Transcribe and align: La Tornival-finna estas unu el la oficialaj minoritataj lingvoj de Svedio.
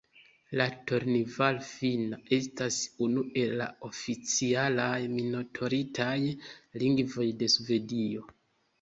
La 0.59 0.65
Tornival-finna 0.91 2.19
estas 2.39 2.79
unu 3.09 3.25
el 3.43 3.55
la 3.61 3.69
oficialaj 3.91 4.91
minoritataj 5.15 6.19
lingvoj 6.83 7.33
de 7.45 7.57
Svedio. 7.59 8.31